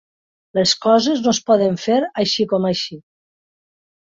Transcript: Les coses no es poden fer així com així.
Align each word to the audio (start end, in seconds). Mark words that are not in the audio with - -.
Les 0.59 0.71
coses 0.85 1.21
no 1.25 1.33
es 1.37 1.39
poden 1.49 1.77
fer 1.83 1.99
així 2.25 2.47
com 2.55 2.67
així. 2.71 2.99